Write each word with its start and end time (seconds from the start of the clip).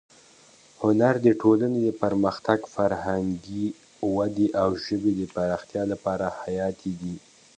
هنر 0.83 1.13
د 1.25 1.27
ټولنې 1.41 1.79
د 1.83 1.89
پرمختګ، 2.01 2.59
فرهنګي 2.75 3.65
ودې 4.15 4.47
او 4.61 4.69
ژبې 4.85 5.11
د 5.19 5.21
پراختیا 5.35 5.83
لپاره 5.93 6.25
حیاتي 6.41 6.91
دی. 7.01 7.15